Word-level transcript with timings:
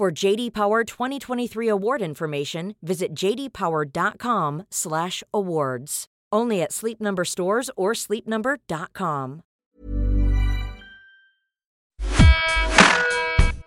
For 0.00 0.08
JD 0.10 0.54
Power 0.54 0.82
2023 0.82 1.68
award 1.68 2.00
information, 2.00 2.74
visit 2.80 3.12
jdpower.com/awards. 3.12 6.06
Only 6.32 6.62
at 6.62 6.72
Sleep 6.72 7.02
Number 7.02 7.26
stores 7.26 7.70
or 7.76 7.92
sleepnumber.com. 7.92 9.42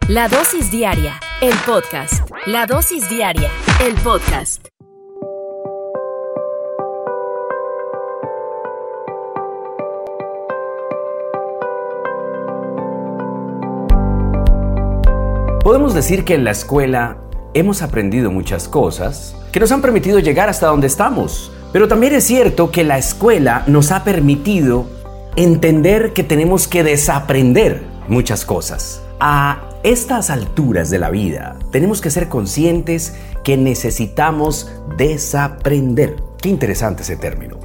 La 0.09 0.27
dosis 0.27 0.71
diaria, 0.71 1.19
el 1.39 1.53
podcast. 1.67 2.23
La 2.47 2.65
dosis 2.65 3.07
diaria, 3.07 3.51
el 3.79 3.93
podcast. 4.01 4.72
Podemos 15.63 15.93
decir 15.93 16.25
que 16.25 16.35
en 16.35 16.43
la 16.43 16.51
escuela 16.51 17.19
hemos 17.53 17.81
aprendido 17.81 18.29
muchas 18.29 18.67
cosas 18.67 19.33
que 19.53 19.61
nos 19.61 19.71
han 19.71 19.81
permitido 19.81 20.19
llegar 20.19 20.49
hasta 20.49 20.67
donde 20.67 20.87
estamos. 20.87 21.53
Pero 21.71 21.87
también 21.87 22.13
es 22.13 22.25
cierto 22.25 22.69
que 22.69 22.83
la 22.83 22.97
escuela 22.97 23.63
nos 23.65 23.93
ha 23.93 24.03
permitido 24.03 24.87
entender 25.37 26.11
que 26.11 26.25
tenemos 26.25 26.67
que 26.67 26.83
desaprender 26.83 27.81
muchas 28.09 28.43
cosas. 28.43 29.03
A 29.21 29.69
estas 29.83 30.29
alturas 30.29 30.89
de 30.89 30.99
la 30.99 31.09
vida 31.09 31.55
tenemos 31.71 32.01
que 32.01 32.11
ser 32.11 32.27
conscientes 32.27 33.15
que 33.45 33.55
necesitamos 33.55 34.69
desaprender. 34.97 36.17
Qué 36.41 36.49
interesante 36.49 37.03
ese 37.03 37.15
término, 37.15 37.57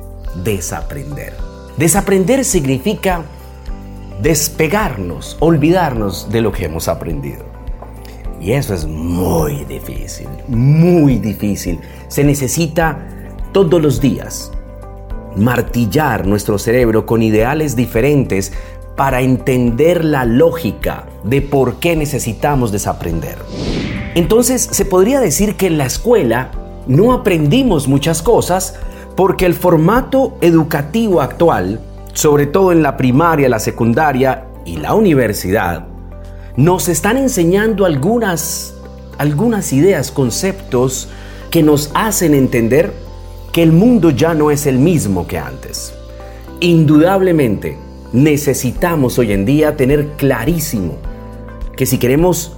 desaprender. 0.45 1.35
Desaprender 1.77 2.45
significa 2.45 3.25
despegarnos, 4.23 5.37
olvidarnos 5.41 6.31
de 6.31 6.43
lo 6.43 6.53
que 6.53 6.67
hemos 6.67 6.87
aprendido. 6.87 7.48
Y 8.41 8.53
eso 8.53 8.75
es 8.75 8.87
muy 8.87 9.65
difícil, 9.65 10.29
muy 10.49 11.19
difícil. 11.19 11.81
Se 12.09 12.23
necesita 12.23 12.99
todos 13.53 13.83
los 13.83 14.01
días 14.01 14.53
martillar 15.37 16.27
nuestro 16.27 16.59
cerebro 16.59 17.07
con 17.07 17.23
ideales 17.23 17.77
diferentes 17.77 18.53
para 18.97 19.21
entender 19.21 20.05
la 20.05 20.25
lógica 20.25 21.05
de 21.25 21.41
por 21.41 21.77
qué 21.77 21.97
necesitamos 21.97 22.73
desaprender. 22.73 23.39
Entonces 24.15 24.69
se 24.71 24.85
podría 24.85 25.21
decir 25.21 25.57
que 25.57 25.69
en 25.69 25.79
la 25.79 25.87
escuela 25.87 26.51
no 26.87 27.13
aprendimos 27.13 27.87
muchas 27.87 28.23
cosas 28.23 28.75
porque 29.15 29.47
el 29.47 29.55
formato 29.55 30.37
educativo 30.41 31.21
actual, 31.21 31.81
sobre 32.13 32.47
todo 32.47 32.73
en 32.73 32.83
la 32.83 32.97
primaria, 32.97 33.49
la 33.49 33.61
secundaria 33.61 34.47
y 34.65 34.77
la 34.77 34.95
universidad, 34.95 35.87
nos 36.59 36.89
están 36.89 37.17
enseñando 37.17 37.87
algunas, 37.87 38.75
algunas 39.17 39.73
ideas, 39.73 40.11
conceptos 40.11 41.09
que 41.51 41.63
nos 41.63 41.93
hacen 41.95 42.35
entender 42.35 42.93
que 43.53 43.63
el 43.63 43.71
mundo 43.71 44.11
ya 44.11 44.35
no 44.35 44.51
es 44.51 44.67
el 44.67 44.81
mismo 44.81 45.29
que 45.29 45.39
antes. 45.39 45.95
Indudablemente, 46.59 47.79
necesitamos 48.13 49.21
hoy 49.21 49.31
en 49.31 49.45
día 49.45 49.77
tener 49.77 50.09
clarísimo 50.17 50.97
que 51.77 51.87
si 51.87 51.97
queremos 51.97 52.57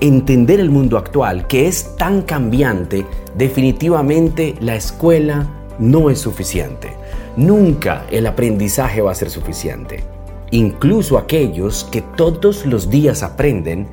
entender 0.00 0.58
el 0.58 0.70
mundo 0.70 0.96
actual, 0.96 1.46
que 1.46 1.68
es 1.68 1.94
tan 1.98 2.22
cambiante, 2.22 3.04
definitivamente 3.36 4.54
la 4.60 4.76
escuela 4.76 5.46
no 5.78 6.08
es 6.08 6.20
suficiente. 6.20 6.94
Nunca 7.36 8.06
el 8.10 8.26
aprendizaje 8.26 9.02
va 9.02 9.12
a 9.12 9.14
ser 9.14 9.28
suficiente. 9.28 10.04
Incluso 10.52 11.16
aquellos 11.16 11.84
que 11.90 12.02
todos 12.02 12.66
los 12.66 12.90
días 12.90 13.22
aprenden, 13.22 13.88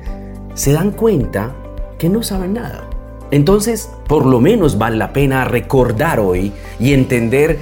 se 0.54 0.72
dan 0.72 0.90
cuenta 0.90 1.54
que 1.98 2.10
no 2.10 2.22
saben 2.22 2.52
nada. 2.52 2.84
Entonces, 3.30 3.90
por 4.06 4.26
lo 4.26 4.40
menos 4.40 4.76
vale 4.76 4.98
la 4.98 5.12
pena 5.12 5.44
recordar 5.46 6.20
hoy 6.20 6.52
y 6.78 6.92
entender 6.92 7.58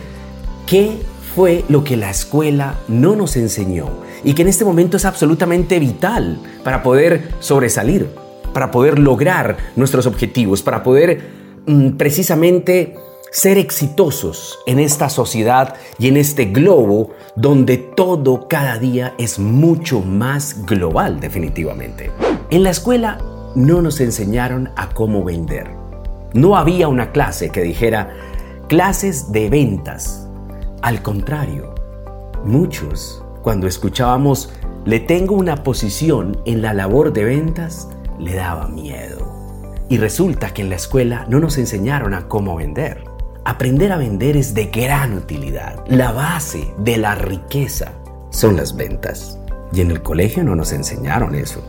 qué 0.67 0.99
fue 1.35 1.65
lo 1.69 1.85
que 1.85 1.97
la 1.97 2.11
escuela 2.11 2.81
no 2.89 3.15
nos 3.15 3.37
enseñó 3.37 3.87
y 4.25 4.35
que 4.35 4.43
en 4.43 4.49
este 4.49 4.65
momento 4.65 4.97
es 4.97 5.05
absolutamente 5.05 5.79
vital 5.79 6.41
para 6.65 6.83
poder 6.83 7.29
sobresalir, 7.39 8.09
para 8.53 8.73
poder 8.73 8.99
lograr 8.99 9.59
nuestros 9.77 10.07
objetivos, 10.07 10.63
para 10.63 10.83
poder 10.83 11.21
mm, 11.67 11.91
precisamente 11.91 12.97
ser 13.31 13.59
exitosos 13.59 14.59
en 14.67 14.79
esta 14.79 15.09
sociedad 15.09 15.75
y 15.99 16.09
en 16.09 16.17
este 16.17 16.47
globo 16.47 17.11
donde 17.37 17.77
todo 17.77 18.49
cada 18.49 18.79
día 18.79 19.15
es 19.19 19.39
mucho 19.39 20.01
más 20.01 20.65
global 20.67 21.21
definitivamente. 21.21 22.11
En 22.51 22.63
la 22.63 22.71
escuela 22.71 23.19
no 23.55 23.83
nos 23.83 24.01
enseñaron 24.01 24.71
a 24.77 24.91
cómo 24.91 25.25
vender. 25.25 25.71
No 26.33 26.57
había 26.57 26.89
una 26.89 27.13
clase 27.13 27.51
que 27.51 27.63
dijera 27.63 28.15
clases 28.69 29.33
de 29.33 29.49
ventas. 29.51 30.29
Al 30.83 31.03
contrario, 31.03 31.75
muchos, 32.45 33.25
cuando 33.43 33.67
escuchábamos 33.67 34.51
le 34.85 35.01
tengo 35.01 35.35
una 35.35 35.63
posición 35.65 36.41
en 36.45 36.63
la 36.63 36.73
labor 36.73 37.13
de 37.13 37.25
ventas, 37.25 37.89
le 38.19 38.35
daba 38.35 38.69
miedo. 38.69 39.27
Y 39.89 39.99
resulta 39.99 40.53
que 40.53 40.63
en 40.63 40.71
la 40.71 40.77
escuela 40.77 41.27
no 41.29 41.41
nos 41.41 41.59
enseñaron 41.59 42.15
a 42.15 42.29
cómo 42.29 42.57
vender. 42.57 43.08
Aprender 43.49 43.93
a 43.93 43.97
vender 43.97 44.37
es 44.37 44.53
de 44.53 44.67
gran 44.67 45.15
utilidad. 45.15 45.83
La 45.89 46.13
base 46.13 46.71
de 46.77 46.99
la 46.99 47.15
riqueza 47.15 47.93
son 48.29 48.59
las 48.59 48.77
ventas. 48.77 49.39
Y 49.73 49.81
en 49.81 49.91
el 49.91 50.03
colegio 50.03 50.45
no 50.45 50.55
nos 50.55 50.71
enseñaron 50.75 51.35
eso. 51.35 51.63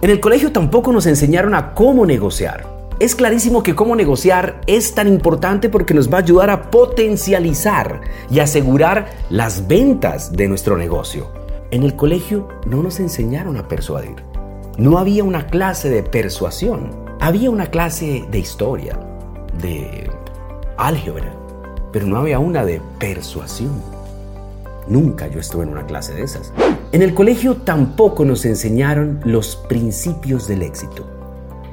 En 0.00 0.08
el 0.08 0.18
colegio 0.18 0.50
tampoco 0.50 0.92
nos 0.92 1.04
enseñaron 1.04 1.54
a 1.54 1.74
cómo 1.74 2.06
negociar. 2.06 2.66
Es 3.00 3.14
clarísimo 3.14 3.62
que 3.62 3.74
cómo 3.74 3.96
negociar 3.96 4.62
es 4.66 4.94
tan 4.94 5.08
importante 5.08 5.68
porque 5.68 5.92
nos 5.92 6.10
va 6.10 6.16
a 6.16 6.22
ayudar 6.22 6.48
a 6.48 6.70
potencializar 6.70 8.00
y 8.30 8.38
asegurar 8.38 9.10
las 9.28 9.68
ventas 9.68 10.32
de 10.32 10.48
nuestro 10.48 10.78
negocio. 10.78 11.30
En 11.70 11.82
el 11.82 11.96
colegio 11.96 12.48
no 12.64 12.82
nos 12.82 12.98
enseñaron 12.98 13.58
a 13.58 13.68
persuadir. 13.68 14.24
No 14.78 14.96
había 14.96 15.22
una 15.22 15.48
clase 15.48 15.90
de 15.90 16.02
persuasión. 16.02 16.92
Había 17.20 17.50
una 17.50 17.66
clase 17.66 18.24
de 18.30 18.38
historia, 18.38 18.98
de 19.60 20.08
álgebra, 20.80 21.32
pero 21.92 22.06
no 22.06 22.18
había 22.18 22.38
una 22.38 22.64
de 22.64 22.80
persuasión. 22.98 23.82
Nunca 24.88 25.28
yo 25.28 25.40
estuve 25.40 25.64
en 25.64 25.70
una 25.70 25.86
clase 25.86 26.14
de 26.14 26.22
esas. 26.22 26.52
En 26.92 27.02
el 27.02 27.14
colegio 27.14 27.56
tampoco 27.56 28.24
nos 28.24 28.44
enseñaron 28.44 29.20
los 29.24 29.56
principios 29.56 30.48
del 30.48 30.62
éxito. 30.62 31.06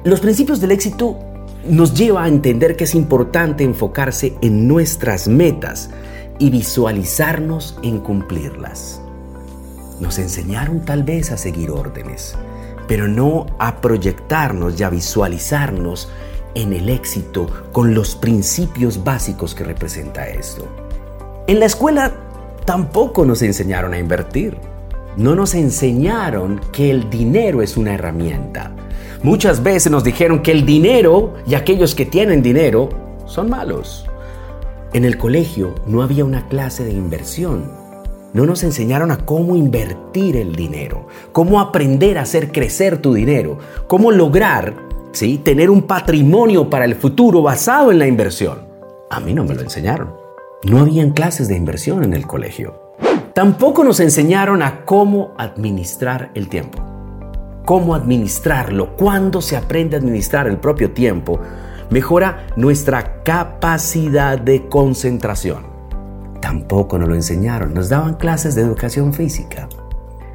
Los 0.04 0.20
principios 0.20 0.60
del 0.60 0.70
éxito 0.70 1.18
nos 1.68 1.94
lleva 1.94 2.24
a 2.24 2.28
entender 2.28 2.76
que 2.76 2.84
es 2.84 2.94
importante 2.94 3.64
enfocarse 3.64 4.36
en 4.40 4.68
nuestras 4.68 5.26
metas 5.26 5.90
y 6.38 6.50
visualizarnos 6.50 7.78
en 7.82 7.98
cumplirlas. 7.98 9.00
Nos 10.00 10.18
enseñaron 10.18 10.84
tal 10.84 11.02
vez 11.02 11.32
a 11.32 11.36
seguir 11.36 11.70
órdenes, 11.70 12.36
pero 12.86 13.08
no 13.08 13.46
a 13.58 13.80
proyectarnos 13.80 14.78
y 14.78 14.84
a 14.84 14.90
visualizarnos 14.90 16.08
en 16.58 16.72
el 16.72 16.88
éxito 16.88 17.46
con 17.72 17.94
los 17.94 18.16
principios 18.16 19.04
básicos 19.04 19.54
que 19.54 19.64
representa 19.64 20.28
esto. 20.28 20.66
En 21.46 21.60
la 21.60 21.66
escuela 21.66 22.12
tampoco 22.64 23.24
nos 23.24 23.42
enseñaron 23.42 23.94
a 23.94 23.98
invertir. 23.98 24.58
No 25.16 25.34
nos 25.34 25.54
enseñaron 25.54 26.60
que 26.72 26.90
el 26.90 27.08
dinero 27.08 27.62
es 27.62 27.76
una 27.76 27.94
herramienta. 27.94 28.72
Muchas 29.22 29.62
veces 29.62 29.90
nos 29.90 30.04
dijeron 30.04 30.42
que 30.42 30.52
el 30.52 30.66
dinero 30.66 31.34
y 31.46 31.54
aquellos 31.54 31.94
que 31.94 32.06
tienen 32.06 32.42
dinero 32.42 32.88
son 33.26 33.50
malos. 33.50 34.06
En 34.92 35.04
el 35.04 35.16
colegio 35.16 35.74
no 35.86 36.02
había 36.02 36.24
una 36.24 36.48
clase 36.48 36.84
de 36.84 36.92
inversión. 36.92 37.70
No 38.32 38.46
nos 38.46 38.62
enseñaron 38.62 39.10
a 39.10 39.18
cómo 39.18 39.56
invertir 39.56 40.36
el 40.36 40.54
dinero, 40.54 41.06
cómo 41.32 41.60
aprender 41.60 42.18
a 42.18 42.22
hacer 42.22 42.52
crecer 42.52 42.98
tu 42.98 43.14
dinero, 43.14 43.58
cómo 43.86 44.12
lograr 44.12 44.87
¿sí? 45.12 45.38
tener 45.38 45.70
un 45.70 45.82
patrimonio 45.82 46.68
para 46.68 46.84
el 46.84 46.94
futuro 46.94 47.42
basado 47.42 47.90
en 47.90 47.98
la 47.98 48.06
inversión. 48.06 48.66
A 49.10 49.20
mí 49.20 49.34
no 49.34 49.44
me 49.44 49.54
lo 49.54 49.62
enseñaron. 49.62 50.14
No 50.64 50.80
habían 50.80 51.10
clases 51.10 51.48
de 51.48 51.56
inversión 51.56 52.04
en 52.04 52.14
el 52.14 52.26
colegio. 52.26 52.94
Tampoco 53.34 53.84
nos 53.84 54.00
enseñaron 54.00 54.62
a 54.62 54.84
cómo 54.84 55.34
administrar 55.38 56.30
el 56.34 56.48
tiempo 56.48 56.88
cómo 57.68 57.94
administrarlo, 57.94 58.96
cuándo 58.96 59.42
se 59.42 59.54
aprende 59.54 59.94
a 59.94 59.98
administrar 59.98 60.46
el 60.46 60.56
propio 60.56 60.92
tiempo, 60.92 61.38
mejora 61.90 62.46
nuestra 62.56 63.22
capacidad 63.22 64.38
de 64.38 64.70
concentración. 64.70 65.66
Tampoco 66.40 66.98
nos 66.98 67.10
lo 67.10 67.14
enseñaron, 67.14 67.74
nos 67.74 67.90
daban 67.90 68.14
clases 68.14 68.54
de 68.54 68.62
educación 68.62 69.12
física. 69.12 69.68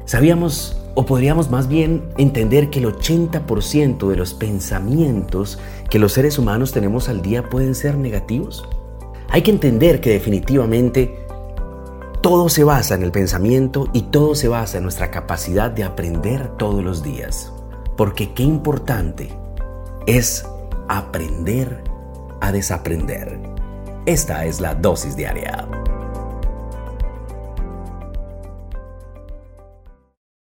Sabíamos, 0.04 0.80
o 0.94 1.06
podríamos 1.06 1.50
más 1.50 1.68
bien 1.68 2.04
entender 2.18 2.70
que 2.70 2.78
el 2.78 2.86
80% 2.86 4.08
de 4.08 4.16
los 4.16 4.34
pensamientos 4.34 5.58
que 5.90 5.98
los 5.98 6.12
seres 6.12 6.38
humanos 6.38 6.72
tenemos 6.72 7.08
al 7.08 7.22
día 7.22 7.48
pueden 7.48 7.74
ser 7.74 7.96
negativos. 7.96 8.64
Hay 9.28 9.42
que 9.42 9.50
entender 9.50 10.00
que 10.00 10.10
definitivamente 10.10 11.24
todo 12.20 12.48
se 12.48 12.64
basa 12.64 12.94
en 12.94 13.02
el 13.02 13.10
pensamiento 13.10 13.88
y 13.92 14.02
todo 14.02 14.34
se 14.34 14.48
basa 14.48 14.78
en 14.78 14.84
nuestra 14.84 15.10
capacidad 15.10 15.70
de 15.70 15.84
aprender 15.84 16.48
todos 16.56 16.82
los 16.82 17.02
días. 17.02 17.52
Porque 17.96 18.32
qué 18.32 18.42
importante 18.42 19.30
es 20.06 20.46
aprender 20.88 21.82
a 22.40 22.52
desaprender. 22.52 23.38
Esta 24.06 24.44
es 24.46 24.60
la 24.60 24.74
dosis 24.74 25.16
diaria. 25.16 25.66